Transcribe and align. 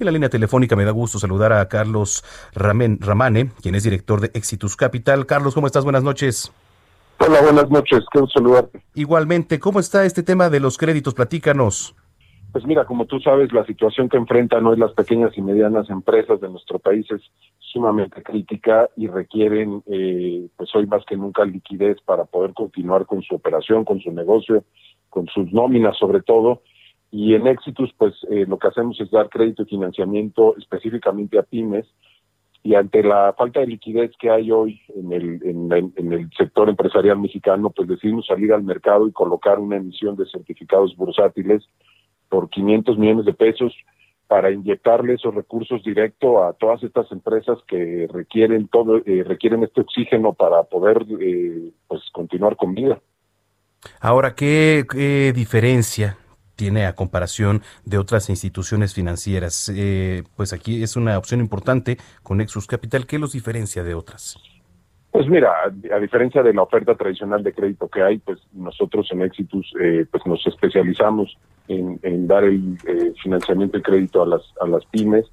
En 0.00 0.04
la 0.04 0.12
línea 0.12 0.28
telefónica 0.28 0.76
me 0.76 0.84
da 0.84 0.92
gusto 0.92 1.18
saludar 1.18 1.52
a 1.52 1.68
Carlos 1.68 2.22
Ramen, 2.54 2.98
Ramane, 3.00 3.50
quien 3.60 3.74
es 3.74 3.82
director 3.82 4.20
de 4.20 4.30
Exitus 4.32 4.76
Capital. 4.76 5.26
Carlos, 5.26 5.54
¿cómo 5.54 5.66
estás? 5.66 5.82
Buenas 5.82 6.04
noches. 6.04 6.52
Hola, 7.18 7.42
buenas 7.42 7.68
noches. 7.68 8.04
Qué 8.12 8.20
saludarte. 8.32 8.80
Igualmente, 8.94 9.58
¿cómo 9.58 9.80
está 9.80 10.04
este 10.04 10.22
tema 10.22 10.50
de 10.50 10.60
los 10.60 10.78
créditos? 10.78 11.14
Platícanos. 11.14 11.96
Pues 12.52 12.64
mira, 12.64 12.84
como 12.84 13.06
tú 13.06 13.18
sabes, 13.18 13.52
la 13.52 13.66
situación 13.66 14.08
que 14.08 14.16
enfrentan 14.16 14.64
hoy 14.66 14.76
las 14.76 14.92
pequeñas 14.92 15.36
y 15.36 15.42
medianas 15.42 15.90
empresas 15.90 16.40
de 16.40 16.48
nuestro 16.48 16.78
país 16.78 17.04
es 17.10 17.20
sumamente 17.58 18.22
crítica 18.22 18.88
y 18.96 19.08
requieren, 19.08 19.82
eh, 19.86 20.46
pues 20.56 20.72
hoy 20.76 20.86
más 20.86 21.04
que 21.06 21.16
nunca, 21.16 21.44
liquidez 21.44 21.96
para 22.04 22.24
poder 22.24 22.54
continuar 22.54 23.04
con 23.04 23.20
su 23.22 23.34
operación, 23.34 23.84
con 23.84 24.00
su 24.00 24.12
negocio, 24.12 24.62
con 25.10 25.26
sus 25.26 25.52
nóminas 25.52 25.98
sobre 25.98 26.22
todo. 26.22 26.62
Y 27.10 27.34
en 27.34 27.46
Exitus, 27.46 27.92
pues 27.96 28.14
eh, 28.30 28.44
lo 28.46 28.58
que 28.58 28.68
hacemos 28.68 29.00
es 29.00 29.10
dar 29.10 29.28
crédito 29.28 29.62
y 29.62 29.66
financiamiento 29.66 30.56
específicamente 30.58 31.38
a 31.38 31.42
pymes. 31.42 31.86
Y 32.62 32.74
ante 32.74 33.02
la 33.02 33.34
falta 33.38 33.60
de 33.60 33.66
liquidez 33.68 34.10
que 34.18 34.30
hay 34.30 34.50
hoy 34.50 34.80
en 34.94 35.12
el, 35.12 35.40
en, 35.42 35.92
en 35.96 36.12
el 36.12 36.28
sector 36.36 36.68
empresarial 36.68 37.18
mexicano, 37.18 37.70
pues 37.70 37.88
decidimos 37.88 38.26
salir 38.26 38.52
al 38.52 38.62
mercado 38.62 39.06
y 39.08 39.12
colocar 39.12 39.58
una 39.58 39.76
emisión 39.76 40.16
de 40.16 40.26
certificados 40.26 40.94
bursátiles 40.96 41.64
por 42.28 42.50
500 42.50 42.98
millones 42.98 43.24
de 43.24 43.32
pesos 43.32 43.72
para 44.26 44.50
inyectarle 44.50 45.14
esos 45.14 45.34
recursos 45.34 45.82
directo 45.82 46.44
a 46.44 46.52
todas 46.52 46.82
estas 46.82 47.10
empresas 47.10 47.58
que 47.66 48.06
requieren 48.12 48.68
todo 48.68 48.98
eh, 48.98 49.24
requieren 49.26 49.62
este 49.62 49.80
oxígeno 49.80 50.34
para 50.34 50.64
poder 50.64 51.06
eh, 51.18 51.70
pues 51.86 52.02
continuar 52.12 52.56
con 52.56 52.74
vida. 52.74 53.00
Ahora, 54.00 54.34
¿qué, 54.34 54.84
qué 54.90 55.32
diferencia 55.34 56.18
tiene 56.58 56.86
a 56.86 56.96
comparación 56.96 57.62
de 57.84 57.98
otras 57.98 58.28
instituciones 58.28 58.92
financieras? 58.92 59.72
Eh, 59.74 60.24
pues 60.36 60.52
aquí 60.52 60.82
es 60.82 60.96
una 60.96 61.16
opción 61.16 61.38
importante 61.38 61.96
con 62.24 62.38
Nexus 62.38 62.66
Capital. 62.66 63.06
¿Qué 63.06 63.18
los 63.20 63.32
diferencia 63.32 63.84
de 63.84 63.94
otras? 63.94 64.36
Pues 65.10 65.26
mira, 65.28 65.50
a, 65.64 65.98
diferencia 65.98 66.42
de 66.42 66.52
la 66.52 66.62
oferta 66.62 66.94
tradicional 66.94 67.42
de 67.42 67.54
crédito 67.54 67.88
que 67.88 68.02
hay, 68.02 68.18
pues 68.18 68.38
nosotros 68.52 69.08
en 69.10 69.22
Exitus 69.22 69.72
eh, 69.80 70.04
pues 70.10 70.26
nos 70.26 70.46
especializamos 70.46 71.38
en, 71.68 72.26
dar 72.26 72.44
el 72.44 72.76
eh, 72.86 73.14
financiamiento 73.22 73.78
y 73.78 73.82
crédito 73.82 74.22
a 74.22 74.26
las, 74.26 74.42
a 74.60 74.66
las 74.66 74.84
pymes. 74.86 75.26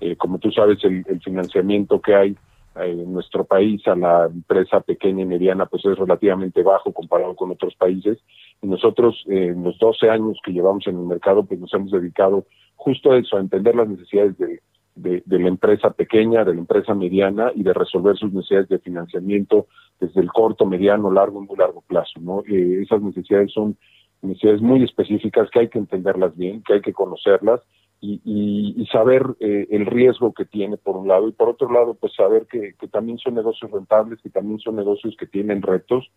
Eh, 0.00 0.16
como 0.16 0.38
tú 0.38 0.50
sabes, 0.50 0.82
el, 0.84 1.04
financiamiento 1.22 2.00
que 2.00 2.14
hay 2.14 2.36
en 2.76 3.12
nuestro 3.12 3.44
país 3.44 3.86
a 3.88 3.96
la 3.96 4.26
empresa 4.26 4.80
pequeña 4.80 5.22
y 5.22 5.26
mediana 5.26 5.66
pues 5.66 5.84
es 5.84 5.98
relativamente 5.98 6.62
bajo 6.62 6.92
comparado 6.92 7.34
con 7.34 7.50
otros 7.50 7.74
países. 7.74 8.18
Y 8.62 8.66
nosotros 8.66 9.24
en 9.26 9.62
los 9.62 9.78
12 9.78 10.10
años 10.10 10.38
que 10.44 10.52
llevamos 10.52 10.86
en 10.86 10.96
el 10.96 11.06
mercado 11.06 11.44
pues 11.44 11.60
nos 11.60 11.72
hemos 11.74 11.90
dedicado 11.90 12.46
justo 12.76 13.12
a 13.12 13.18
eso, 13.18 13.36
a 13.36 13.40
entender 13.40 13.74
las 13.74 13.88
necesidades 13.88 14.38
de 14.38 14.60
de, 14.94 15.22
la 15.26 15.48
empresa 15.48 15.90
pequeña, 15.90 16.44
de 16.44 16.54
la 16.54 16.60
empresa 16.60 16.94
mediana 16.94 17.52
y 17.54 17.62
de 17.62 17.72
resolver 17.72 18.16
sus 18.16 18.32
necesidades 18.32 18.68
de 18.68 18.78
financiamiento 18.78 19.66
desde 19.98 20.20
el 20.20 20.30
corto, 20.30 20.66
mediano, 20.66 21.10
largo 21.10 21.42
y 21.42 21.46
muy 21.46 21.56
largo 21.56 21.82
plazo. 21.82 22.20
¿no? 22.20 22.42
Eh, 22.46 22.82
esas 22.82 23.02
necesidades 23.02 23.52
son 23.52 23.76
necesidades 24.22 24.60
muy 24.60 24.82
específicas 24.82 25.48
que 25.50 25.60
hay 25.60 25.68
que 25.68 25.78
entenderlas 25.78 26.36
bien, 26.36 26.62
que 26.62 26.74
hay 26.74 26.80
que 26.80 26.92
conocerlas 26.92 27.60
y, 28.02 28.20
y, 28.24 28.86
saber 28.86 29.22
eh, 29.40 29.66
el 29.70 29.84
riesgo 29.84 30.32
que 30.32 30.46
tiene 30.46 30.78
por 30.78 30.96
un 30.96 31.08
lado 31.08 31.28
y 31.28 31.32
por 31.32 31.50
otro 31.50 31.70
lado 31.70 31.94
pues 31.94 32.14
saber 32.14 32.46
que, 32.46 32.74
también 32.90 33.18
son 33.18 33.34
negocios 33.34 33.70
rentables, 33.70 34.20
que 34.22 34.30
también 34.30 34.58
son 34.58 34.76
negocios 34.76 35.14
que 35.18 35.26
tienen 35.26 35.60
retos, 35.60 36.10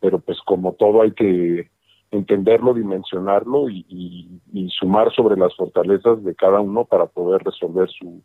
pero 0.00 0.18
pues 0.18 0.38
como 0.46 0.72
todo 0.72 1.02
hay 1.02 1.12
que 1.12 1.70
entenderlo, 2.10 2.72
dimensionarlo 2.72 3.68
y, 3.68 4.40
sumar 4.78 5.12
sobre 5.14 5.36
las 5.36 5.54
fortalezas 5.56 6.22
de 6.22 6.34
cada 6.34 6.60
uno 6.60 6.84
para 6.84 7.06
poder 7.06 7.42
resolver 7.42 7.88
su, 7.88 8.22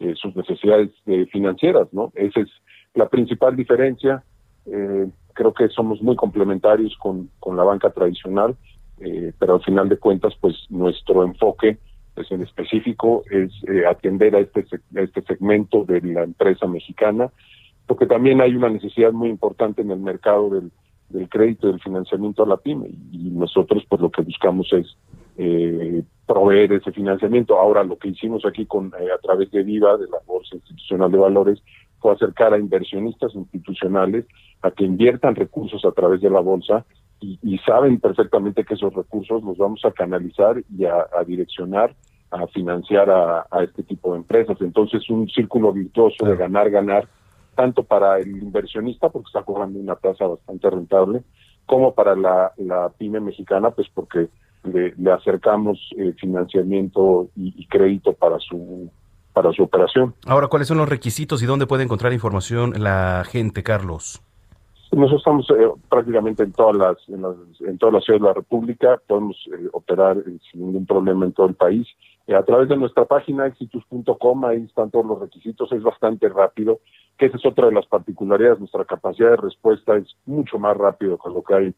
eh, 0.00 0.14
sus 0.16 0.34
necesidades 0.36 0.90
eh, 1.06 1.26
financieras, 1.32 1.88
¿no? 1.92 2.12
Esa 2.14 2.40
es 2.40 2.48
la 2.94 3.08
principal 3.08 3.56
diferencia. 3.56 4.22
Eh, 4.66 5.06
creo 5.32 5.54
que 5.54 5.68
somos 5.68 6.02
muy 6.02 6.14
complementarios 6.14 6.94
con, 6.98 7.30
con 7.40 7.56
la 7.56 7.64
banca 7.64 7.90
tradicional, 7.90 8.56
pero 9.38 9.54
al 9.54 9.62
final 9.62 9.88
de 9.88 9.96
cuentas, 9.96 10.34
pues 10.40 10.56
nuestro 10.68 11.22
enfoque 11.22 11.78
pues, 12.18 12.32
en 12.32 12.42
específico 12.42 13.22
es 13.30 13.52
atender 13.88 14.34
a 14.36 14.40
este, 14.40 14.66
a 14.96 15.00
este 15.00 15.22
segmento 15.22 15.84
de 15.84 16.00
la 16.02 16.24
empresa 16.24 16.66
mexicana, 16.66 17.30
porque 17.86 18.06
también 18.06 18.40
hay 18.40 18.54
una 18.54 18.68
necesidad 18.68 19.12
muy 19.12 19.28
importante 19.28 19.82
en 19.82 19.90
el 19.90 20.00
mercado 20.00 20.50
del 20.50 20.70
del 21.08 21.28
crédito 21.28 21.68
del 21.68 21.80
financiamiento 21.80 22.42
a 22.42 22.46
la 22.46 22.56
pyme 22.56 22.88
y 23.10 23.30
nosotros 23.30 23.84
pues 23.88 24.00
lo 24.00 24.10
que 24.10 24.22
buscamos 24.22 24.70
es 24.72 24.96
eh, 25.38 26.02
proveer 26.26 26.72
ese 26.72 26.92
financiamiento. 26.92 27.58
Ahora 27.58 27.82
lo 27.82 27.98
que 27.98 28.08
hicimos 28.08 28.44
aquí 28.44 28.66
con 28.66 28.92
eh, 28.98 29.08
a 29.14 29.18
través 29.18 29.50
de 29.50 29.62
Viva, 29.62 29.96
de 29.96 30.06
la 30.06 30.18
Bolsa 30.26 30.56
Institucional 30.56 31.10
de 31.10 31.18
Valores, 31.18 31.62
fue 32.00 32.12
acercar 32.12 32.52
a 32.52 32.58
inversionistas 32.58 33.34
institucionales 33.34 34.26
a 34.62 34.70
que 34.70 34.84
inviertan 34.84 35.34
recursos 35.34 35.84
a 35.84 35.92
través 35.92 36.20
de 36.20 36.30
la 36.30 36.40
bolsa 36.40 36.84
y, 37.20 37.58
saben 37.66 37.98
perfectamente 37.98 38.64
que 38.64 38.74
esos 38.74 38.94
recursos 38.94 39.42
los 39.42 39.58
vamos 39.58 39.84
a 39.84 39.90
canalizar 39.90 40.62
y 40.78 40.84
a, 40.84 41.04
direccionar 41.26 41.92
a 42.30 42.46
financiar 42.48 43.10
a, 43.10 43.46
a, 43.50 43.62
este 43.62 43.82
tipo 43.82 44.12
de 44.12 44.18
empresas. 44.18 44.56
Entonces, 44.60 45.08
un 45.10 45.28
círculo 45.28 45.72
virtuoso 45.72 46.24
de 46.24 46.36
ganar, 46.36 46.70
ganar, 46.70 47.08
tanto 47.54 47.82
para 47.82 48.18
el 48.18 48.28
inversionista, 48.28 49.08
porque 49.08 49.26
está 49.28 49.42
cobrando 49.42 49.78
una 49.78 49.96
tasa 49.96 50.26
bastante 50.26 50.70
rentable, 50.70 51.22
como 51.68 51.92
para 51.94 52.16
la, 52.16 52.52
pyme 52.98 53.20
mexicana, 53.20 53.70
pues 53.70 53.88
porque 53.92 54.28
le, 54.64 55.12
acercamos 55.12 55.78
eh, 55.96 56.14
financiamiento 56.18 57.28
y, 57.36 57.66
crédito 57.66 58.12
para 58.12 58.38
su 58.38 58.90
para 59.32 59.52
su 59.52 59.62
operación. 59.62 60.14
Ahora, 60.26 60.48
¿cuáles 60.48 60.66
son 60.66 60.78
los 60.78 60.88
requisitos 60.88 61.42
y 61.42 61.46
dónde 61.46 61.66
puede 61.66 61.84
encontrar 61.84 62.12
información 62.12 62.72
la 62.78 63.22
gente, 63.24 63.62
Carlos? 63.62 64.20
Nosotros 64.90 65.20
estamos 65.20 65.50
eh, 65.50 65.80
prácticamente 65.88 66.42
en 66.42 66.52
todas 66.52 66.74
las 66.74 66.96
en, 67.08 67.22
las, 67.22 67.34
en 67.60 67.78
todas 67.78 67.94
las 67.94 68.04
ciudades 68.04 68.22
de 68.22 68.28
la 68.28 68.34
República, 68.34 69.00
podemos 69.06 69.36
eh, 69.52 69.68
operar 69.72 70.16
sin 70.50 70.60
ningún 70.60 70.86
problema 70.86 71.26
en 71.26 71.32
todo 71.32 71.46
el 71.46 71.54
país. 71.54 71.86
A 72.34 72.42
través 72.42 72.68
de 72.68 72.76
nuestra 72.76 73.06
página 73.06 73.46
exitus.com, 73.46 74.44
ahí 74.44 74.64
están 74.64 74.90
todos 74.90 75.06
los 75.06 75.18
requisitos, 75.18 75.72
es 75.72 75.82
bastante 75.82 76.28
rápido 76.28 76.80
que 77.16 77.26
esa 77.26 77.36
es 77.36 77.46
otra 77.46 77.66
de 77.66 77.72
las 77.72 77.86
particularidades. 77.86 78.60
Nuestra 78.60 78.84
capacidad 78.84 79.30
de 79.30 79.36
respuesta 79.36 79.96
es 79.96 80.14
mucho 80.26 80.58
más 80.58 80.76
rápido 80.76 81.18
que 81.18 81.30
lo 81.30 81.42
que 81.42 81.54
hay 81.54 81.74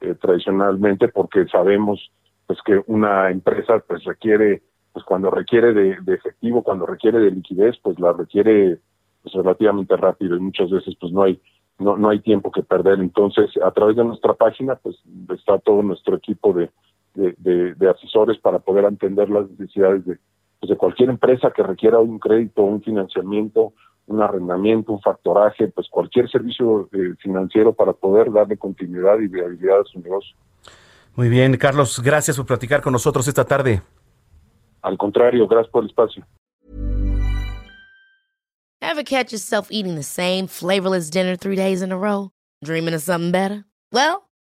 eh, 0.00 0.14
tradicionalmente, 0.20 1.08
porque 1.08 1.46
sabemos 1.46 2.12
pues 2.46 2.58
que 2.64 2.82
una 2.86 3.30
empresa 3.30 3.82
pues 3.86 4.04
requiere, 4.04 4.62
pues 4.92 5.04
cuando 5.04 5.30
requiere 5.30 5.72
de, 5.72 5.96
efectivo, 6.14 6.62
cuando 6.62 6.84
requiere 6.84 7.18
de 7.18 7.30
liquidez, 7.30 7.76
pues 7.82 7.98
la 7.98 8.12
requiere 8.12 8.78
pues, 9.22 9.34
relativamente 9.34 9.96
rápido 9.96 10.36
y 10.36 10.40
muchas 10.40 10.70
veces 10.70 10.94
pues 11.00 11.12
no 11.12 11.22
hay 11.22 11.40
no, 11.76 11.96
no 11.96 12.10
hay 12.10 12.20
tiempo 12.20 12.52
que 12.52 12.62
perder. 12.62 13.00
Entonces, 13.00 13.50
a 13.60 13.72
través 13.72 13.96
de 13.96 14.04
nuestra 14.04 14.34
página, 14.34 14.76
pues 14.76 14.96
está 15.34 15.58
todo 15.58 15.82
nuestro 15.82 16.14
equipo 16.16 16.52
de, 16.52 16.70
de, 17.14 17.74
de 17.74 17.90
asesores 17.90 18.38
para 18.38 18.58
poder 18.58 18.84
entender 18.84 19.30
las 19.30 19.48
necesidades 19.50 20.04
de, 20.04 20.18
pues, 20.60 20.70
de 20.70 20.76
cualquier 20.76 21.10
empresa 21.10 21.52
que 21.52 21.62
requiera 21.62 21.98
un 21.98 22.18
crédito, 22.18 22.62
un 22.62 22.82
financiamiento 22.82 23.72
un 24.06 24.22
arrendamiento, 24.22 24.92
un 24.92 25.00
factoraje, 25.00 25.68
pues 25.68 25.88
cualquier 25.88 26.28
servicio 26.30 26.88
eh, 26.92 27.14
financiero 27.20 27.72
para 27.72 27.92
poder 27.92 28.30
darle 28.30 28.56
continuidad 28.56 29.18
y 29.18 29.28
viabilidad 29.28 29.80
a 29.80 29.84
su 29.84 30.00
negocio. 30.00 30.36
Muy 31.14 31.28
bien, 31.28 31.56
Carlos, 31.56 32.00
gracias 32.02 32.36
por 32.36 32.46
platicar 32.46 32.82
con 32.82 32.92
nosotros 32.92 33.26
esta 33.28 33.44
tarde. 33.44 33.82
Al 34.82 34.98
contrario, 34.98 35.46
gracias 35.46 35.70
por 35.70 35.84
el 35.84 35.90
espacio. 35.90 36.26
Ever 38.80 39.04
catch 39.04 39.32
yourself 39.32 39.68
eating 39.70 39.94
the 39.94 40.02
same 40.02 40.46
flavorless 40.46 41.10
dinner 41.10 41.36
three 41.36 41.56
days 41.56 41.82
in 41.82 41.90
a 41.90 41.96
row? 41.96 42.30
Dreaming 42.62 42.94
of 42.94 43.00
something 43.00 43.32
better? 43.32 43.64
Well, 43.90 44.28